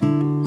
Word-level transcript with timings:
Música 0.00 0.45